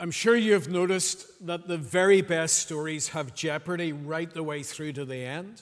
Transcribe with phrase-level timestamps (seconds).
[0.00, 4.94] I'm sure you've noticed that the very best stories have jeopardy right the way through
[4.94, 5.60] to the end.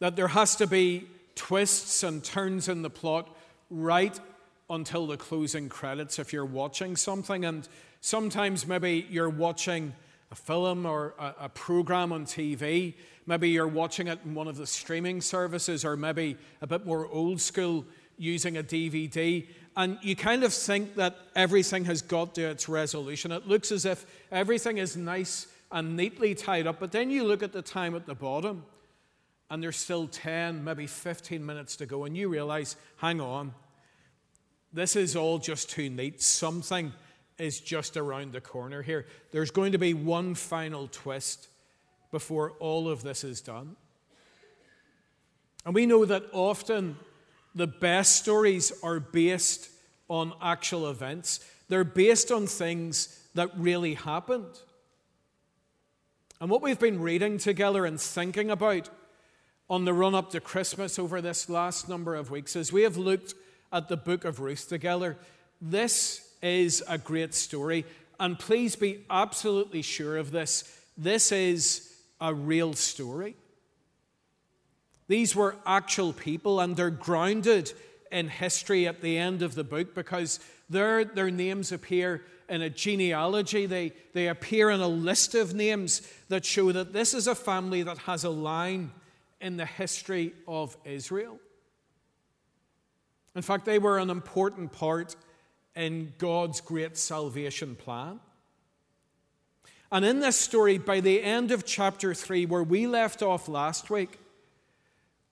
[0.00, 1.06] That there has to be
[1.36, 3.32] twists and turns in the plot
[3.70, 4.18] right
[4.68, 7.44] until the closing credits if you're watching something.
[7.44, 7.68] And
[8.00, 9.94] sometimes maybe you're watching
[10.32, 12.94] a film or a, a, program on TV.
[13.26, 17.06] Maybe you're watching it in one of the streaming services, or maybe a bit more
[17.06, 17.84] old school
[18.18, 23.32] using a DVD and you kind of think that everything has got to its resolution.
[23.32, 27.42] It looks as if everything is nice and neatly tied up, but then you look
[27.42, 28.64] at the time at the bottom,
[29.50, 33.52] and there's still 10, maybe 15 minutes to go, and you realize, hang on,
[34.72, 36.22] this is all just too neat.
[36.22, 36.92] Something
[37.38, 39.06] is just around the corner here.
[39.32, 41.48] There's going to be one final twist
[42.12, 43.76] before all of this is done.
[45.66, 46.96] And we know that often
[47.54, 49.70] the best stories are based
[50.08, 54.58] on actual events, they're based on things that really happened.
[56.40, 58.90] And what we've been reading together and thinking about
[59.70, 62.96] on the run up to Christmas over this last number of weeks is we have
[62.96, 63.34] looked
[63.72, 65.16] at the book of Ruth together.
[65.60, 67.86] This is a great story,
[68.20, 70.78] and please be absolutely sure of this.
[70.98, 73.36] This is a real story.
[75.06, 77.72] These were actual people, and they're grounded
[78.10, 82.70] in history at the end of the book because their, their names appear in a
[82.70, 83.66] genealogy.
[83.66, 87.82] They, they appear in a list of names that show that this is a family
[87.82, 88.92] that has a line
[89.40, 91.38] in the history of Israel.
[93.34, 95.16] In fact, they were an important part
[95.74, 98.20] in God's great salvation plan.
[99.90, 103.90] And in this story, by the end of chapter 3, where we left off last
[103.90, 104.18] week,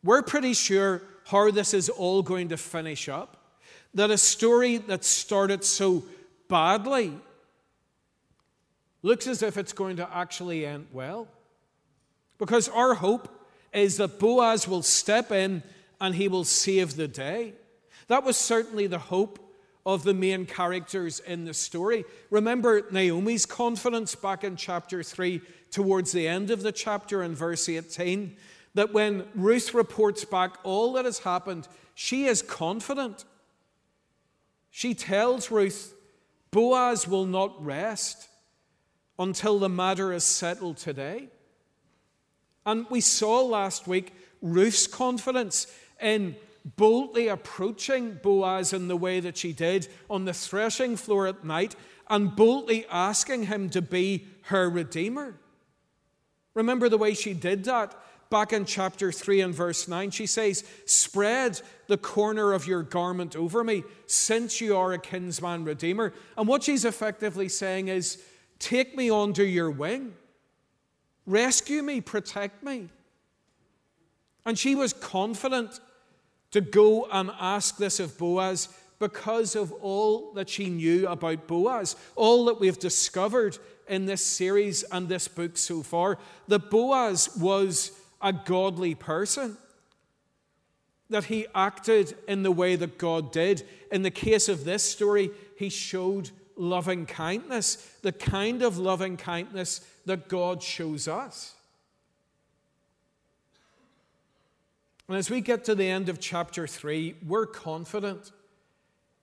[0.05, 3.37] we're pretty sure how this is all going to finish up.
[3.95, 6.05] That a story that started so
[6.49, 7.13] badly
[9.03, 11.29] looks as if it's going to actually end well.
[12.39, 13.29] Because our hope
[13.73, 15.63] is that Boaz will step in
[16.01, 17.55] and he will save the day.
[18.09, 19.39] That was certainly the hope
[19.85, 22.05] of the main characters in the story.
[22.31, 25.41] Remember Naomi's confidence back in chapter 3,
[25.71, 28.37] towards the end of the chapter in verse 18
[28.75, 33.25] that when Ruth reports back all that has happened, she is confident.
[34.71, 35.95] She tells Ruth,
[36.51, 38.29] Boaz will not rest
[39.19, 41.29] until the matter is settled today.
[42.65, 45.67] And we saw last week Ruth's confidence
[46.01, 46.37] in
[46.77, 51.75] boldly approaching Boaz in the way that she did on the threshing floor at night
[52.09, 55.35] and boldly asking him to be her redeemer.
[56.55, 57.95] Remember the way she did that?
[58.33, 63.37] Back in chapter 3 and verse 9, she says, Spread the corner of your garment
[63.37, 66.15] over me, since you are a kinsman redeemer.
[66.39, 68.25] And what she's effectively saying is,
[68.59, 70.15] Take me under your wing,
[71.27, 72.89] rescue me, protect me.
[74.47, 75.81] And she was confident
[76.53, 81.97] to go and ask this of Boaz because of all that she knew about Boaz,
[82.17, 86.17] all that we've discovered in this series and this book so far.
[86.49, 87.91] That Boaz was
[88.23, 89.57] a godly person,
[91.11, 93.65] that he acted in the way that God did.
[93.91, 99.81] In the case of this story, he showed loving kindness, the kind of loving kindness
[100.07, 101.55] that God shows us.
[105.09, 108.33] And as we get to the end of chapter 3, we're confident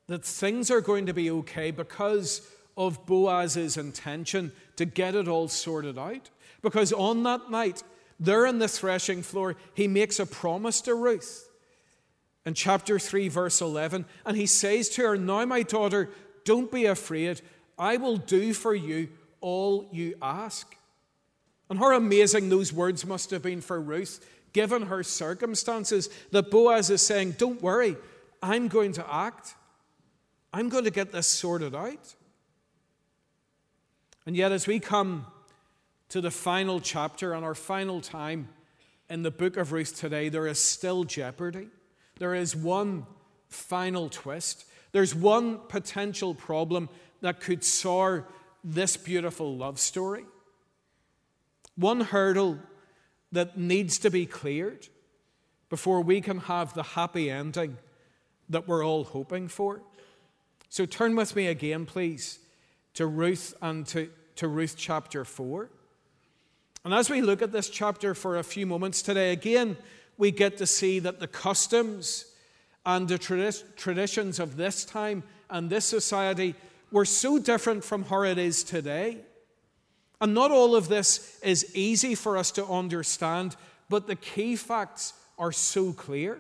[0.08, 5.48] that things are going to be okay because of Boaz's intention to get it all
[5.48, 6.30] sorted out.
[6.62, 7.84] Because on that night,
[8.20, 11.50] there on the threshing floor, he makes a promise to Ruth.
[12.46, 16.10] In chapter 3, verse 11, and he says to her, Now, my daughter,
[16.46, 17.42] don't be afraid.
[17.78, 19.10] I will do for you
[19.42, 20.76] all you ask.
[21.70, 26.90] And how amazing those words must have been for Ruth, given her circumstances, that Boaz
[26.90, 27.96] is saying, Don't worry,
[28.42, 29.56] I'm going to act.
[30.52, 32.16] I'm going to get this sorted out.
[34.26, 35.28] And yet, as we come
[36.10, 38.50] to the final chapter and our final time
[39.10, 41.68] in the book of Ruth today, there is still jeopardy.
[42.18, 43.06] There is one
[43.48, 44.66] final twist.
[44.92, 46.90] There's one potential problem
[47.22, 48.26] that could sour
[48.64, 50.26] this beautiful love story.
[51.76, 52.60] One hurdle
[53.32, 54.88] that needs to be cleared
[55.70, 57.78] before we can have the happy ending
[58.50, 59.82] that we're all hoping for.
[60.70, 62.40] So turn with me again, please,
[62.96, 65.70] to Ruth and to, to Ruth chapter 4.
[66.86, 69.78] And as we look at this chapter for a few moments today, again,
[70.18, 72.26] we get to see that the customs
[72.86, 76.56] and the tradi- traditions of this time and this society
[76.92, 79.20] were so different from how it is today.
[80.22, 83.56] And not all of this is easy for us to understand,
[83.90, 86.40] but the key facts are so clear.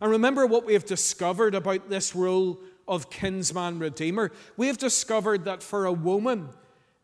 [0.00, 4.32] And remember what we have discovered about this role of kinsman redeemer.
[4.56, 6.48] We have discovered that for a woman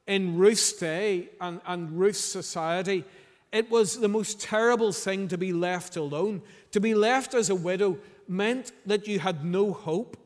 [0.06, 3.04] in Ruth's day and, and Ruth's society,
[3.52, 6.42] it was the most terrible thing to be left alone.
[6.72, 7.98] To be left as a widow
[8.28, 10.16] meant that you had no hope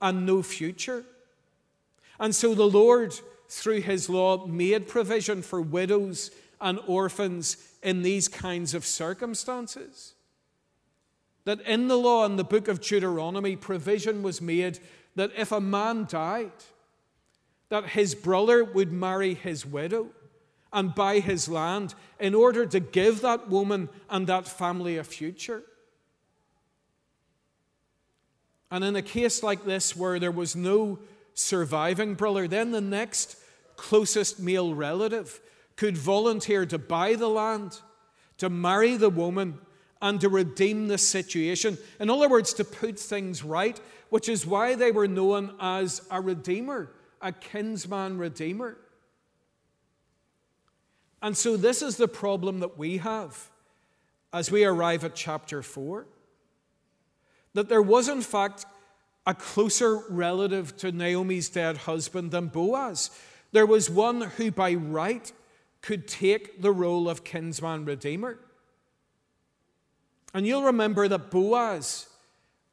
[0.00, 1.04] and no future.
[2.20, 3.14] And so the Lord,
[3.48, 10.14] through his law, made provision for widows and orphans in these kinds of circumstances.
[11.44, 14.78] That in the law, in the book of Deuteronomy, provision was made
[15.14, 16.52] that if a man died,
[17.68, 20.08] that his brother would marry his widow
[20.72, 25.62] and buy his land in order to give that woman and that family a future.
[28.70, 30.98] And in a case like this, where there was no
[31.34, 33.36] surviving brother, then the next
[33.76, 35.40] closest male relative
[35.76, 37.80] could volunteer to buy the land,
[38.36, 39.58] to marry the woman,
[40.02, 41.78] and to redeem the situation.
[41.98, 43.80] In other words, to put things right,
[44.10, 48.78] which is why they were known as a redeemer, a kinsman redeemer.
[51.20, 53.50] And so, this is the problem that we have
[54.32, 56.06] as we arrive at chapter 4
[57.54, 58.66] that there was, in fact,
[59.26, 63.10] a closer relative to Naomi's dead husband than Boaz.
[63.52, 65.32] There was one who, by right,
[65.82, 68.38] could take the role of kinsman redeemer.
[70.34, 72.08] And you'll remember that Boaz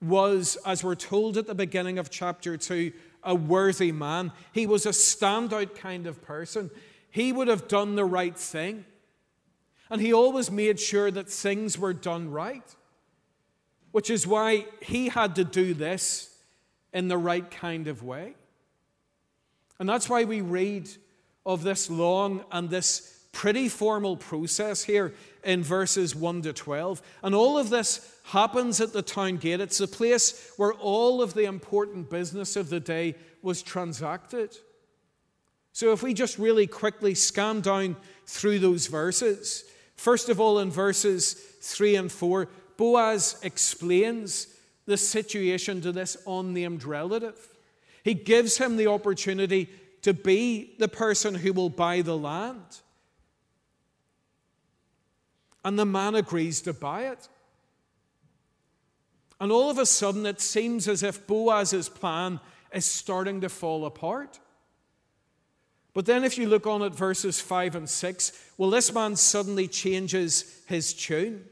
[0.02, 2.92] was, as we're told at the beginning of chapter 2,
[3.26, 4.32] a worthy man.
[4.54, 6.72] He was a standout kind of person.
[7.10, 8.86] He would have done the right thing.
[9.90, 12.64] And he always made sure that things were done right
[13.96, 16.30] which is why he had to do this
[16.92, 18.36] in the right kind of way.
[19.80, 20.90] And that's why we read
[21.46, 27.02] of this long and this pretty formal process here in verses 1 to 12.
[27.22, 29.60] And all of this happens at the town gate.
[29.60, 34.58] It's the place where all of the important business of the day was transacted.
[35.74, 39.66] So if we just really quickly scan down through those verses,
[39.98, 42.48] first of all, in verses 3 and 4,
[42.78, 44.48] Boaz explains
[44.86, 47.50] the situation to this unnamed relative.
[48.02, 49.70] He gives him the opportunity
[50.04, 52.80] to be the person who will buy the land.
[55.66, 57.28] And the man agrees to buy it.
[59.42, 62.40] And all of a sudden, it seems as if Boaz's plan
[62.72, 64.40] is starting to fall apart.
[65.94, 69.68] But then, if you look on at verses 5 and 6, well, this man suddenly
[69.68, 71.44] changes his tune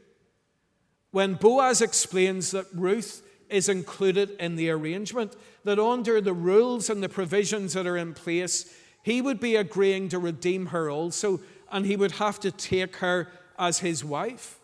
[1.14, 7.00] when Boaz explains that Ruth is included in the arrangement, that under the rules and
[7.00, 11.40] the provisions that are in place, he would be agreeing to redeem her also,
[11.70, 14.58] and he would have to take her as his wife.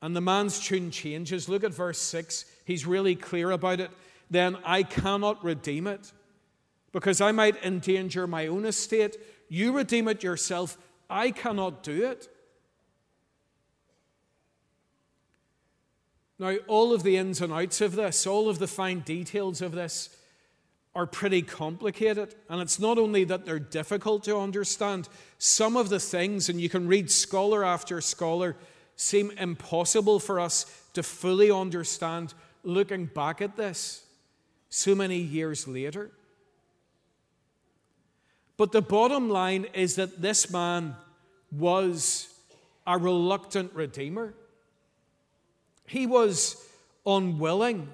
[0.00, 1.48] And the man's tune changes.
[1.48, 2.44] Look at verse 6.
[2.64, 3.90] He's really clear about it.
[4.30, 6.12] Then I cannot redeem it
[6.90, 9.16] because I might endanger my own estate.
[9.48, 10.76] You redeem it yourself.
[11.08, 12.28] I cannot do it.
[16.38, 19.72] Now, all of the ins and outs of this, all of the fine details of
[19.72, 20.08] this,
[20.94, 22.34] are pretty complicated.
[22.48, 25.08] And it's not only that they're difficult to understand,
[25.38, 28.56] some of the things, and you can read scholar after scholar,
[28.96, 34.04] seem impossible for us to fully understand looking back at this
[34.68, 36.10] so many years later.
[38.56, 40.94] But the bottom line is that this man
[41.50, 42.28] was
[42.86, 44.34] a reluctant redeemer.
[45.86, 46.56] He was
[47.06, 47.88] unwilling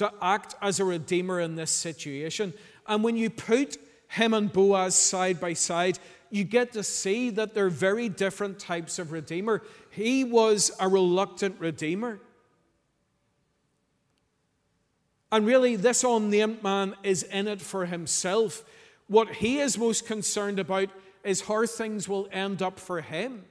[0.00, 2.54] to act as a redeemer in this situation.
[2.88, 3.76] And when you put
[4.08, 5.98] him and Boaz side by side,
[6.30, 9.62] you get to see that they're very different types of redeemer.
[9.90, 12.18] He was a reluctant redeemer.
[15.30, 18.64] And really, this unnamed man is in it for himself.
[19.06, 20.88] What he is most concerned about
[21.24, 23.44] is how things will end up for him.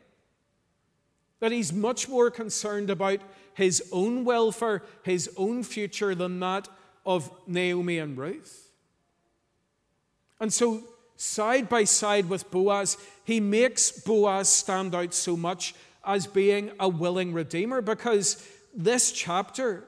[1.39, 3.19] That he's much more concerned about
[3.53, 6.67] his own welfare, his own future, than that
[7.05, 8.69] of Naomi and Ruth.
[10.39, 10.83] And so,
[11.15, 16.87] side by side with Boaz, he makes Boaz stand out so much as being a
[16.87, 19.83] willing redeemer because this chapter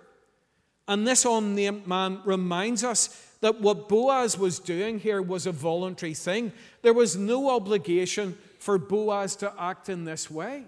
[0.88, 6.14] and this unnamed man reminds us that what Boaz was doing here was a voluntary
[6.14, 6.52] thing.
[6.82, 10.66] There was no obligation for Boaz to act in this way.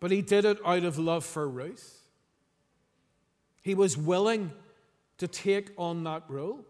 [0.00, 2.00] But he did it out of love for Ruth.
[3.62, 4.52] He was willing
[5.18, 6.64] to take on that role.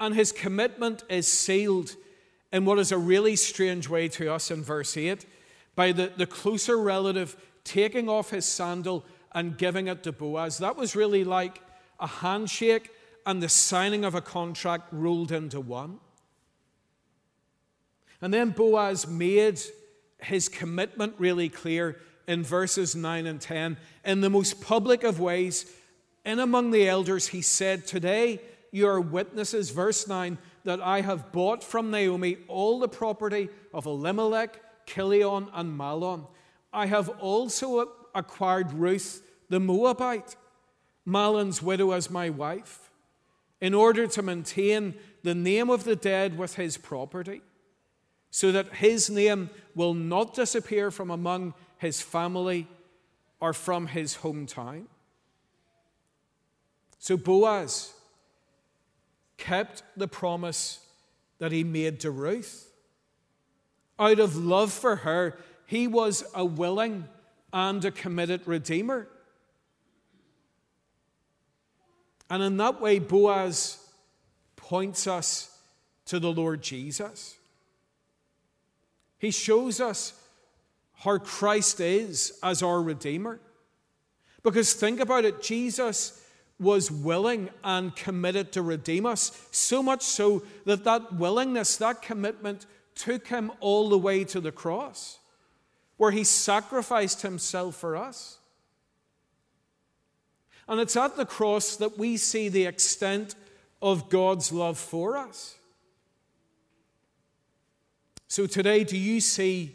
[0.00, 1.94] And his commitment is sealed
[2.52, 5.24] in what is a really strange way to us in verse 8
[5.76, 10.58] by the, the closer relative taking off his sandal and giving it to Boaz.
[10.58, 11.62] That was really like
[12.00, 12.90] a handshake
[13.24, 16.00] and the signing of a contract rolled into one.
[18.20, 19.60] And then Boaz made
[20.24, 23.76] his commitment really clear in verses 9 and 10.
[24.04, 25.70] In the most public of ways,
[26.24, 31.32] in among the elders, he said, Today you are witnesses, verse 9, that I have
[31.32, 36.26] bought from Naomi all the property of Elimelech, Kilion, and Mahlon.
[36.72, 40.36] I have also acquired Ruth the Moabite,
[41.04, 42.90] Mahlon's widow, as my wife,
[43.60, 47.42] in order to maintain the name of the dead with his property
[48.30, 49.50] so that his name
[49.80, 52.68] will not disappear from among his family
[53.40, 54.84] or from his hometown.
[56.98, 57.94] So Boaz
[59.38, 60.84] kept the promise
[61.38, 62.70] that he made to Ruth.
[63.98, 67.08] Out of love for her, he was a willing
[67.50, 69.08] and a committed redeemer.
[72.28, 73.78] And in that way, Boaz
[74.56, 75.58] points us
[76.04, 77.38] to the Lord Jesus.
[79.20, 80.14] He shows us
[80.94, 83.38] how Christ is as our Redeemer.
[84.42, 86.26] Because think about it, Jesus
[86.58, 92.64] was willing and committed to redeem us, so much so that that willingness, that commitment,
[92.94, 95.18] took him all the way to the cross,
[95.98, 98.38] where he sacrificed himself for us.
[100.66, 103.34] And it's at the cross that we see the extent
[103.82, 105.56] of God's love for us.
[108.30, 109.74] So today, do you see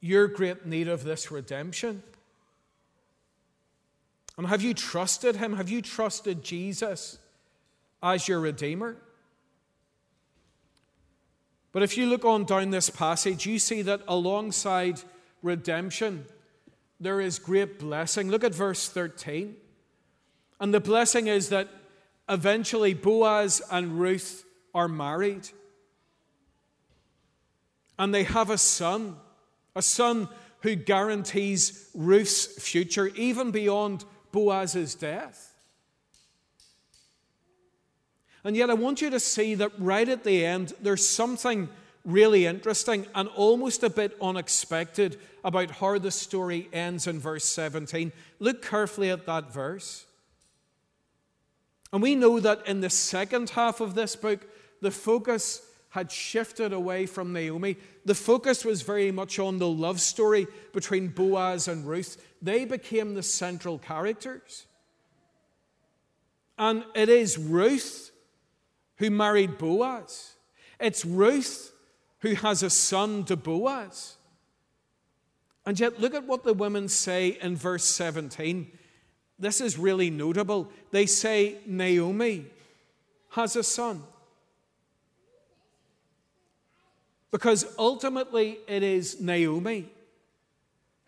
[0.00, 2.02] your great need of this redemption?
[4.38, 5.54] And have you trusted Him?
[5.56, 7.18] Have you trusted Jesus
[8.02, 8.96] as your Redeemer?
[11.72, 15.02] But if you look on down this passage, you see that alongside
[15.42, 16.24] redemption,
[16.98, 18.30] there is great blessing.
[18.30, 19.54] Look at verse 13.
[20.58, 21.68] And the blessing is that
[22.30, 25.50] eventually Boaz and Ruth are married.
[27.98, 29.16] And they have a son,
[29.74, 30.28] a son
[30.60, 35.54] who guarantees Ruth's future, even beyond Boaz's death.
[38.44, 41.68] And yet, I want you to see that right at the end, there's something
[42.04, 48.12] really interesting and almost a bit unexpected about how the story ends in verse 17.
[48.38, 50.06] Look carefully at that verse.
[51.92, 54.46] And we know that in the second half of this book,
[54.80, 55.60] the focus
[55.96, 57.74] had shifted away from Naomi.
[58.04, 62.22] The focus was very much on the love story between Boaz and Ruth.
[62.42, 64.66] They became the central characters.
[66.58, 68.10] And it is Ruth
[68.96, 70.34] who married Boaz.
[70.78, 71.72] It's Ruth
[72.18, 74.18] who has a son to Boaz.
[75.64, 78.70] And yet, look at what the women say in verse 17.
[79.38, 80.70] This is really notable.
[80.90, 82.44] They say, Naomi
[83.30, 84.02] has a son.
[87.36, 89.90] Because ultimately it is Naomi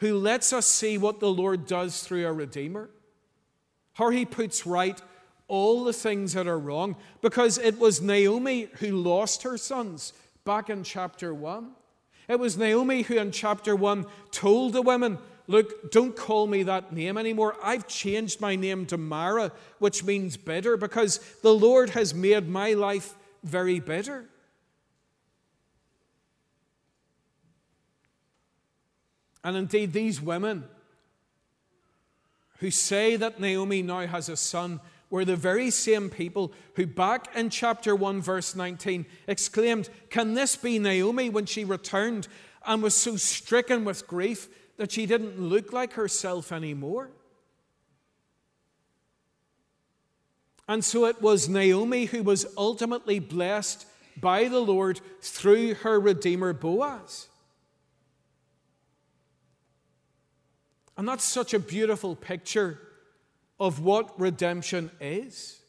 [0.00, 2.90] who lets us see what the Lord does through a Redeemer,
[3.94, 5.00] how he puts right
[5.47, 10.12] all the things that are wrong, because it was Naomi who lost her sons
[10.44, 11.70] back in chapter 1.
[12.28, 15.16] It was Naomi who in chapter 1 told the women,
[15.47, 17.56] Look, don't call me that name anymore.
[17.64, 22.75] I've changed my name to Mara, which means bitter, because the Lord has made my
[22.75, 24.26] life very bitter.
[29.45, 30.64] And indeed, these women
[32.59, 34.80] who say that Naomi now has a son
[35.11, 40.57] were the very same people who, back in chapter 1, verse 19, exclaimed, Can this
[40.57, 42.28] be Naomi when she returned
[42.66, 47.11] and was so stricken with grief that she didn't look like herself anymore?
[50.66, 53.87] And so it was Naomi who was ultimately blessed
[54.21, 57.27] by the Lord through her Redeemer Boaz.
[60.99, 62.81] And that's such a beautiful picture
[63.61, 65.61] of what redemption is.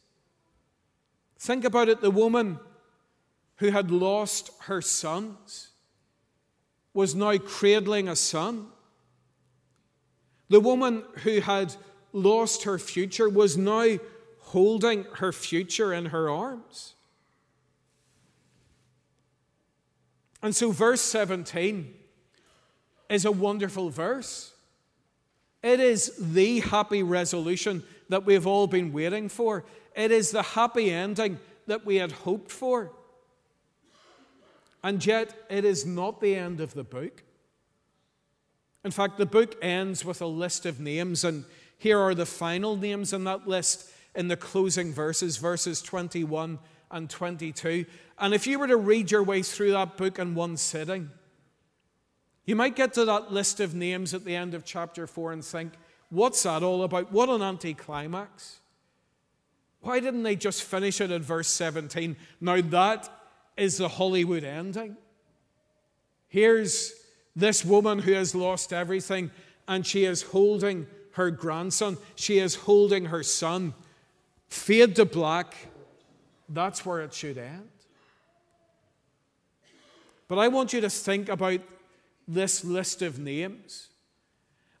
[1.38, 2.58] Think about it the woman
[3.56, 5.68] who had lost her sons
[6.92, 8.66] was now cradling a son.
[10.48, 11.76] The woman who had
[12.12, 13.98] lost her future was now
[14.40, 16.94] holding her future in her arms.
[20.42, 21.94] And so, verse 17
[23.08, 24.49] is a wonderful verse.
[25.62, 29.64] It is the happy resolution that we've all been waiting for.
[29.94, 32.90] It is the happy ending that we had hoped for.
[34.82, 37.22] And yet, it is not the end of the book.
[38.82, 41.44] In fact, the book ends with a list of names, and
[41.76, 46.58] here are the final names in that list in the closing verses, verses 21
[46.90, 47.84] and 22.
[48.18, 51.10] And if you were to read your way through that book in one sitting,
[52.50, 55.44] you might get to that list of names at the end of chapter 4 and
[55.44, 55.72] think,
[56.08, 57.12] what's that all about?
[57.12, 58.58] What an anticlimax.
[59.82, 62.16] Why didn't they just finish it at verse 17?
[62.40, 63.08] Now that
[63.56, 64.96] is the Hollywood ending.
[66.26, 66.92] Here's
[67.36, 69.30] this woman who has lost everything
[69.68, 73.74] and she is holding her grandson, she is holding her son.
[74.48, 75.54] Fade to black.
[76.48, 77.68] That's where it should end.
[80.26, 81.60] But I want you to think about
[82.34, 83.88] this list of names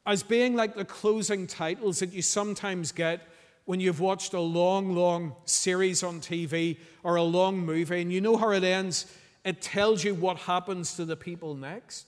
[0.06, 3.20] as being like the closing titles that you sometimes get
[3.64, 8.20] when you've watched a long, long series on TV or a long movie, and you
[8.20, 9.06] know how it ends.
[9.44, 12.06] It tells you what happens to the people next.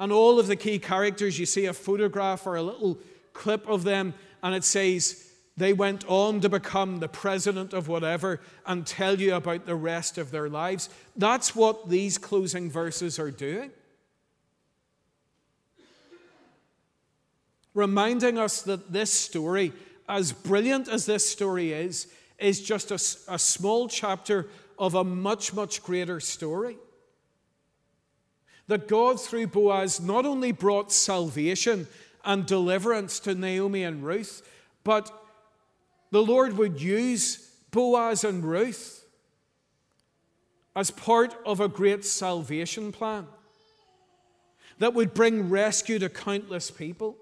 [0.00, 2.98] And all of the key characters, you see a photograph or a little
[3.32, 5.24] clip of them, and it says,
[5.56, 10.16] they went on to become the president of whatever and tell you about the rest
[10.16, 10.88] of their lives.
[11.16, 13.70] That's what these closing verses are doing.
[17.78, 19.72] Reminding us that this story,
[20.08, 24.48] as brilliant as this story is, is just a, a small chapter
[24.80, 26.76] of a much, much greater story.
[28.66, 31.86] That God, through Boaz, not only brought salvation
[32.24, 34.42] and deliverance to Naomi and Ruth,
[34.82, 35.12] but
[36.10, 39.04] the Lord would use Boaz and Ruth
[40.74, 43.28] as part of a great salvation plan
[44.78, 47.16] that would bring rescue to countless people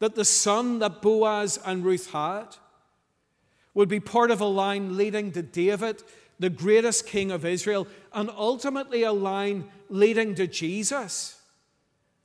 [0.00, 2.56] that the son that Boaz and Ruth had
[3.72, 6.02] would be part of a line leading to David,
[6.38, 11.40] the greatest king of Israel, and ultimately a line leading to Jesus,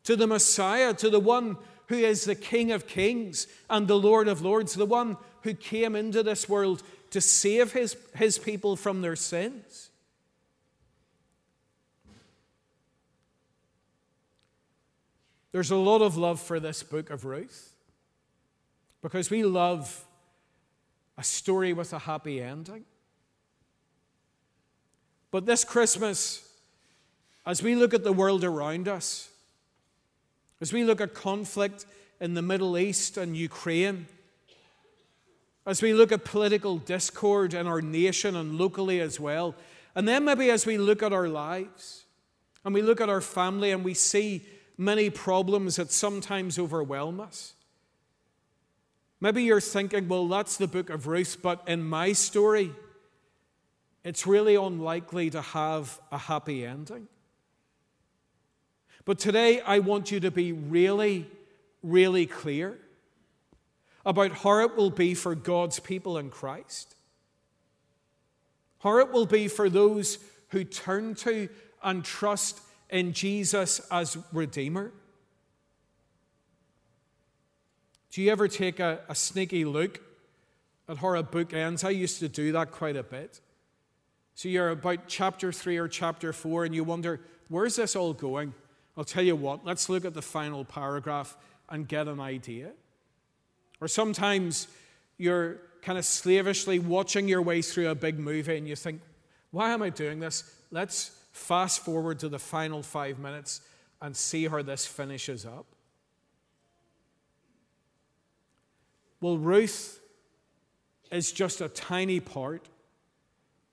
[0.04, 1.58] to the Messiah, to the one
[1.88, 5.96] who is the King of kings and the Lord of lords, the one who came
[5.96, 9.92] into this world to save his, his people from their sins.
[15.56, 17.72] There's a lot of love for this book of Ruth
[19.02, 20.04] because we love
[21.18, 22.84] a story with a happy ending.
[25.32, 26.46] But this Christmas,
[27.46, 29.30] as we look at the world around us,
[30.60, 31.86] as we look at conflict
[32.20, 34.08] in the Middle East and Ukraine,
[35.65, 39.56] as we look at political discord in our nation and locally as well,
[39.96, 42.04] and then maybe as we look at our lives
[42.65, 44.46] and we look at our family and we see
[44.78, 47.54] many problems that sometimes overwhelm us.
[49.22, 52.72] Maybe you're thinking, well, that's the book of Ruth, but in my story,
[54.04, 57.08] it's really unlikely to have a happy ending.
[59.06, 61.28] But today, I want you to be really,
[61.82, 62.78] really clear
[64.06, 66.96] about how it will be for God's people in Christ,
[68.80, 71.50] how it will be for those who turn to
[71.84, 74.91] and trust in Jesus as Redeemer?
[78.12, 80.00] Do you ever take a, a sneaky look
[80.88, 81.84] at how a book ends?
[81.84, 83.41] I used to do that quite a bit.
[84.36, 88.54] So you're about chapter three or chapter four, and you wonder, where's this all going?
[88.98, 91.36] I'll tell you what, let's look at the final paragraph
[91.69, 92.71] and get an idea.
[93.82, 94.67] Or sometimes
[95.17, 99.02] you're kind of slavishly watching your way through a big movie and you think,
[99.52, 100.43] why am I doing this?
[100.71, 103.60] Let's fast forward to the final five minutes
[104.02, 105.65] and see how this finishes up.
[109.19, 110.00] Well, Ruth
[111.12, 112.69] is just a tiny part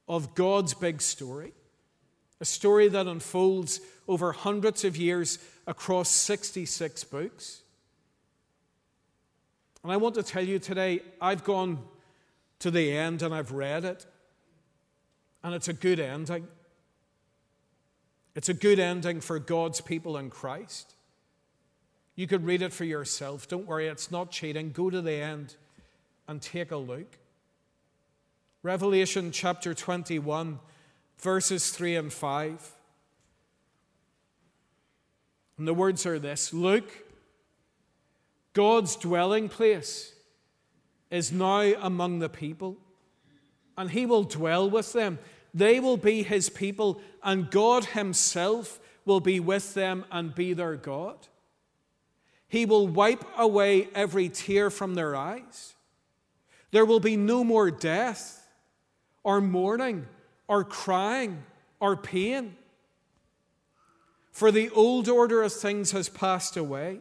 [0.09, 1.53] of God's big story,
[2.41, 7.63] a story that unfolds over hundreds of years across 66 books.
[9.85, 11.79] And I want to tell you today, I've gone
[12.59, 14.05] to the end and I've read it,
[15.45, 16.49] and it's a good ending.
[18.35, 20.95] It's a good ending for God's people in Christ.
[22.15, 23.49] You could read it for yourself.
[23.49, 24.73] Don't worry, it's not cheating.
[24.73, 25.57] Go to the end
[26.29, 27.19] and take a look.
[28.63, 30.61] Revelation chapter 21,
[31.19, 32.73] verses 3 and 5.
[35.59, 36.91] And the words are this Look,
[38.53, 40.15] God's dwelling place
[41.11, 42.77] is now among the people,
[43.77, 45.19] and he will dwell with them.
[45.55, 50.77] They will be his people, and God himself will be with them and be their
[50.77, 51.17] God.
[52.49, 55.75] He will wipe away every tear from their eyes.
[56.71, 58.47] There will be no more death,
[59.23, 60.07] or mourning,
[60.49, 61.45] or crying,
[61.81, 62.57] or pain.
[64.31, 67.01] For the old order of things has passed away.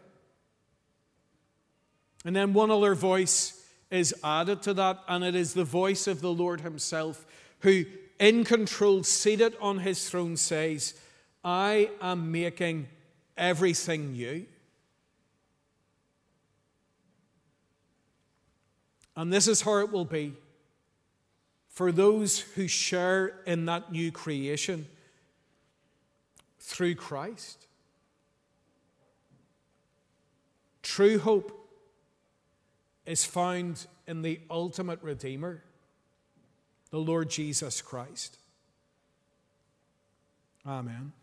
[2.25, 6.21] And then one other voice is added to that, and it is the voice of
[6.21, 7.25] the Lord Himself,
[7.59, 7.85] who,
[8.21, 10.93] in control, seated on His throne, says,
[11.43, 12.87] I am making
[13.35, 14.45] everything new.
[19.15, 20.33] And this is how it will be
[21.67, 24.85] for those who share in that new creation
[26.59, 27.65] through Christ.
[30.83, 31.57] True hope
[33.07, 35.63] is found in the ultimate Redeemer,
[36.91, 38.37] the Lord Jesus Christ.
[40.67, 41.13] Amen.